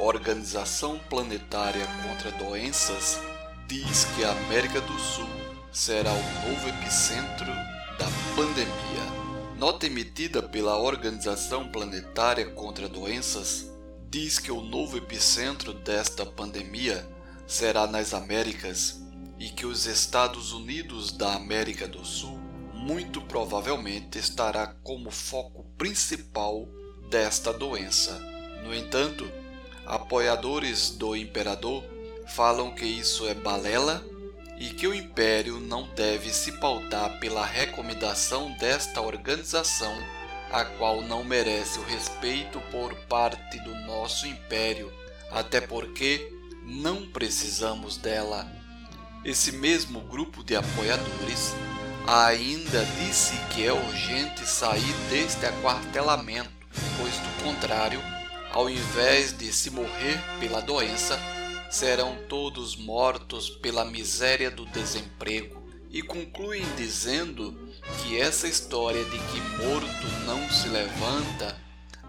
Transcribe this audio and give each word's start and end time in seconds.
Organização 0.00 0.98
Planetária 1.08 1.86
contra 2.02 2.32
Doenças 2.32 3.20
diz 3.68 4.04
que 4.16 4.24
a 4.24 4.32
América 4.32 4.80
do 4.80 4.98
Sul 4.98 5.28
será 5.70 6.10
o 6.10 6.48
novo 6.50 6.68
epicentro 6.68 7.46
da 7.46 8.08
pandemia. 8.34 9.56
Nota 9.56 9.86
emitida 9.86 10.42
pela 10.42 10.76
Organização 10.76 11.68
Planetária 11.68 12.50
contra 12.50 12.88
Doenças 12.88 13.70
diz 14.10 14.40
que 14.40 14.50
o 14.50 14.60
novo 14.60 14.98
epicentro 14.98 15.72
desta 15.72 16.26
pandemia 16.26 17.08
será 17.46 17.86
nas 17.86 18.12
Américas 18.12 19.00
e 19.38 19.50
que 19.50 19.66
os 19.66 19.86
Estados 19.86 20.52
Unidos 20.52 21.12
da 21.12 21.34
América 21.34 21.86
do 21.86 22.04
Sul 22.04 22.40
muito 22.74 23.20
provavelmente 23.20 24.18
estará 24.18 24.66
como 24.82 25.12
foco 25.12 25.64
principal 25.78 26.66
desta 27.08 27.52
doença. 27.52 28.31
No 28.62 28.74
entanto, 28.74 29.30
apoiadores 29.86 30.90
do 30.90 31.16
imperador 31.16 31.84
falam 32.28 32.74
que 32.74 32.84
isso 32.84 33.26
é 33.26 33.34
balela 33.34 34.04
e 34.58 34.70
que 34.70 34.86
o 34.86 34.94
império 34.94 35.58
não 35.58 35.88
deve 35.94 36.32
se 36.32 36.52
pautar 36.52 37.18
pela 37.18 37.44
recomendação 37.44 38.52
desta 38.58 39.00
organização, 39.00 39.92
a 40.50 40.64
qual 40.64 41.02
não 41.02 41.24
merece 41.24 41.78
o 41.78 41.84
respeito 41.84 42.60
por 42.70 42.94
parte 43.06 43.58
do 43.60 43.74
nosso 43.86 44.26
império, 44.26 44.92
até 45.30 45.60
porque 45.60 46.32
não 46.64 47.06
precisamos 47.10 47.96
dela. 47.96 48.46
Esse 49.24 49.52
mesmo 49.52 50.00
grupo 50.00 50.44
de 50.44 50.54
apoiadores 50.54 51.54
ainda 52.06 52.84
disse 53.00 53.34
que 53.50 53.66
é 53.66 53.72
urgente 53.72 54.46
sair 54.46 54.94
deste 55.10 55.46
aquartelamento, 55.46 56.50
pois 56.98 57.14
do 57.14 57.42
contrário, 57.42 58.00
ao 58.52 58.68
invés 58.68 59.36
de 59.36 59.52
se 59.52 59.70
morrer 59.70 60.22
pela 60.38 60.60
doença, 60.60 61.18
serão 61.70 62.16
todos 62.28 62.76
mortos 62.76 63.48
pela 63.48 63.84
miséria 63.84 64.50
do 64.50 64.66
desemprego. 64.66 65.62
E 65.90 66.02
concluem 66.02 66.64
dizendo 66.76 67.52
que 67.98 68.18
essa 68.18 68.46
história 68.46 69.04
de 69.04 69.18
que 69.18 69.40
morto 69.62 70.06
não 70.26 70.50
se 70.50 70.68
levanta, 70.68 71.58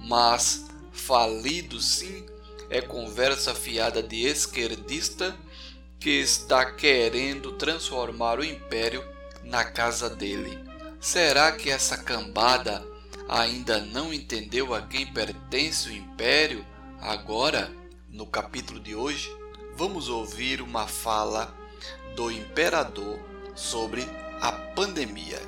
mas 0.00 0.66
falido 0.92 1.80
sim, 1.80 2.26
é 2.70 2.80
conversa 2.80 3.54
fiada 3.54 4.02
de 4.02 4.26
esquerdista 4.26 5.36
que 5.98 6.10
está 6.10 6.72
querendo 6.72 7.52
transformar 7.52 8.38
o 8.38 8.44
império 8.44 9.04
na 9.42 9.64
casa 9.64 10.08
dele. 10.08 10.58
Será 11.00 11.52
que 11.52 11.70
essa 11.70 11.96
cambada 11.96 12.84
ainda 13.28 13.78
não 13.80 14.12
entendeu 14.12 14.74
a 14.74 14.80
quem 14.80 15.06
pertence 15.06 15.88
o 15.88 15.92
império? 15.92 16.64
Agora, 17.00 17.70
no 18.10 18.26
capítulo 18.26 18.80
de 18.80 18.94
hoje, 18.94 19.30
vamos 19.76 20.08
ouvir 20.08 20.62
uma 20.62 20.88
fala 20.88 21.54
do 22.16 22.30
imperador 22.30 23.18
sobre 23.54 24.02
a 24.40 24.50
pandemia. 24.50 25.40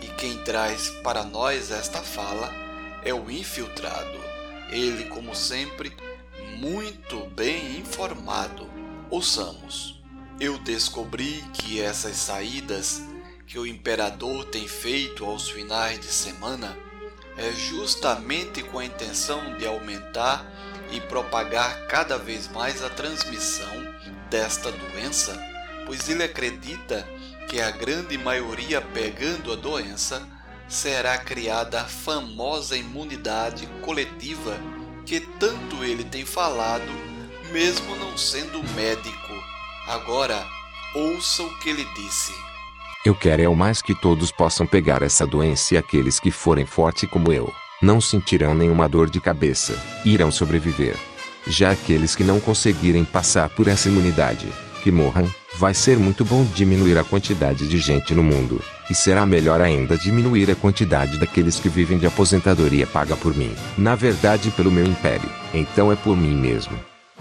E 0.00 0.08
quem 0.08 0.42
traz 0.44 0.88
para 1.02 1.24
nós 1.24 1.70
esta 1.70 2.02
fala 2.02 2.50
é 3.04 3.12
o 3.12 3.30
infiltrado. 3.30 4.18
Ele, 4.70 5.04
como 5.04 5.34
sempre, 5.34 5.94
muito 6.58 7.26
bem 7.26 7.78
informado. 7.78 8.68
Ouçamos. 9.10 10.02
Eu 10.40 10.58
descobri 10.58 11.44
que 11.52 11.80
essas 11.80 12.16
saídas 12.16 13.02
que 13.46 13.58
o 13.58 13.66
imperador 13.66 14.44
tem 14.46 14.66
feito 14.66 15.24
aos 15.24 15.48
finais 15.48 16.00
de 16.00 16.06
semana 16.06 16.76
é 17.36 17.52
justamente 17.52 18.62
com 18.62 18.78
a 18.78 18.84
intenção 18.84 19.56
de 19.56 19.66
aumentar 19.66 20.44
e 20.90 21.00
propagar 21.00 21.86
cada 21.86 22.16
vez 22.16 22.48
mais 22.48 22.82
a 22.82 22.88
transmissão 22.88 23.70
desta 24.30 24.70
doença, 24.72 25.38
pois 25.84 26.08
ele 26.08 26.22
acredita 26.22 27.06
que 27.48 27.60
a 27.60 27.70
grande 27.70 28.16
maioria 28.18 28.80
pegando 28.80 29.52
a 29.52 29.56
doença 29.56 30.26
será 30.68 31.16
criada 31.18 31.82
a 31.82 31.84
famosa 31.84 32.76
imunidade 32.76 33.66
coletiva 33.82 34.58
que 35.04 35.20
tanto 35.20 35.84
ele 35.84 36.02
tem 36.02 36.24
falado, 36.24 36.92
mesmo 37.52 37.94
não 37.96 38.18
sendo 38.18 38.62
médico. 38.74 39.32
Agora, 39.86 40.44
ouça 40.94 41.44
o 41.44 41.58
que 41.60 41.68
ele 41.68 41.84
disse. 41.94 42.32
Eu 43.06 43.14
quero 43.14 43.40
é 43.40 43.48
o 43.48 43.54
mais 43.54 43.80
que 43.80 43.94
todos 43.94 44.32
possam 44.32 44.66
pegar 44.66 45.00
essa 45.00 45.24
doença 45.24 45.74
e 45.74 45.76
aqueles 45.76 46.18
que 46.18 46.32
forem 46.32 46.66
fortes 46.66 47.08
como 47.08 47.32
eu, 47.32 47.52
não 47.80 48.00
sentirão 48.00 48.52
nenhuma 48.52 48.88
dor 48.88 49.08
de 49.08 49.20
cabeça, 49.20 49.80
irão 50.04 50.28
sobreviver. 50.32 50.96
Já 51.46 51.70
aqueles 51.70 52.16
que 52.16 52.24
não 52.24 52.40
conseguirem 52.40 53.04
passar 53.04 53.48
por 53.50 53.68
essa 53.68 53.88
imunidade, 53.88 54.48
que 54.82 54.90
morram, 54.90 55.32
vai 55.56 55.72
ser 55.72 55.96
muito 55.96 56.24
bom 56.24 56.44
diminuir 56.52 56.98
a 56.98 57.04
quantidade 57.04 57.68
de 57.68 57.78
gente 57.78 58.12
no 58.12 58.24
mundo, 58.24 58.60
e 58.90 58.94
será 58.94 59.24
melhor 59.24 59.60
ainda 59.60 59.96
diminuir 59.96 60.50
a 60.50 60.56
quantidade 60.56 61.16
daqueles 61.16 61.60
que 61.60 61.68
vivem 61.68 61.98
de 61.98 62.08
aposentadoria 62.08 62.88
paga 62.88 63.16
por 63.16 63.36
mim, 63.36 63.54
na 63.78 63.94
verdade 63.94 64.50
pelo 64.50 64.72
meu 64.72 64.84
império, 64.84 65.30
então 65.54 65.92
é 65.92 65.94
por 65.94 66.16
mim 66.16 66.34
mesmo. 66.34 66.76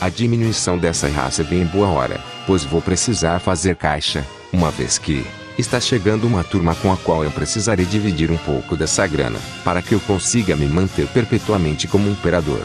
A 0.00 0.08
diminuição 0.08 0.76
dessa 0.76 1.06
raça 1.06 1.42
é 1.42 1.44
bem 1.44 1.64
boa 1.64 1.86
hora, 1.86 2.20
pois 2.48 2.64
vou 2.64 2.82
precisar 2.82 3.38
fazer 3.38 3.76
caixa, 3.76 4.26
uma 4.52 4.72
vez 4.72 4.98
que, 4.98 5.24
Está 5.58 5.80
chegando 5.80 6.24
uma 6.24 6.44
turma 6.44 6.72
com 6.76 6.92
a 6.92 6.96
qual 6.96 7.24
eu 7.24 7.32
precisarei 7.32 7.84
dividir 7.84 8.30
um 8.30 8.36
pouco 8.36 8.76
dessa 8.76 9.04
grana, 9.08 9.40
para 9.64 9.82
que 9.82 9.92
eu 9.92 9.98
consiga 9.98 10.54
me 10.54 10.66
manter 10.66 11.08
perpetuamente 11.08 11.88
como 11.88 12.08
imperador. 12.08 12.64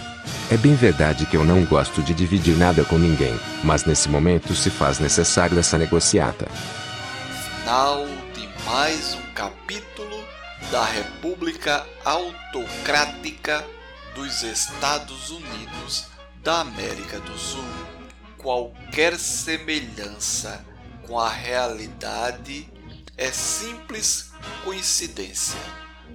É 0.51 0.55
bem 0.55 0.75
verdade 0.75 1.25
que 1.25 1.35
eu 1.35 1.43
não 1.43 1.65
gosto 1.65 2.03
de 2.03 2.13
dividir 2.13 2.55
nada 2.55 2.85
com 2.85 2.99
ninguém, 2.99 3.33
mas 3.63 3.83
nesse 3.83 4.07
momento 4.07 4.53
se 4.53 4.69
faz 4.69 4.99
necessário 4.99 5.57
essa 5.57 5.75
negociata. 5.75 6.45
Final 7.63 8.05
de 8.35 8.47
mais 8.63 9.15
um 9.15 9.33
capítulo 9.33 10.23
da 10.71 10.85
República 10.85 11.87
Autocrática 12.05 13.65
dos 14.13 14.43
Estados 14.43 15.31
Unidos 15.31 16.09
da 16.43 16.61
América 16.61 17.19
do 17.21 17.35
Sul. 17.39 17.65
Qualquer 18.37 19.17
semelhança 19.17 20.63
com 21.07 21.19
a 21.19 21.29
realidade 21.29 22.71
é 23.17 23.31
simples 23.31 24.31
coincidência, 24.63 25.59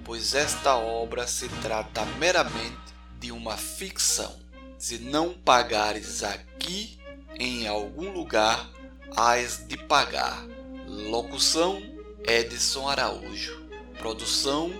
pois 0.03 0.33
esta 0.33 0.75
obra 0.75 1.25
se 1.27 1.47
trata 1.61 2.05
meramente 2.17 2.77
de 3.19 3.31
uma 3.31 3.57
ficção. 3.57 4.37
Se 4.77 4.97
não 4.97 5.33
pagares 5.33 6.23
aqui, 6.23 6.99
em 7.37 7.67
algum 7.67 8.11
lugar 8.11 8.69
hás 9.15 9.65
de 9.67 9.77
pagar. 9.77 10.45
Locução 10.87 11.81
Edson 12.25 12.87
Araújo. 12.87 13.59
Produção 13.97 14.71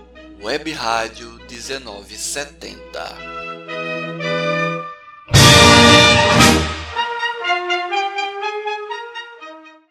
Web 0.42 0.72
Rádio 0.72 1.30
1970. 1.50 3.39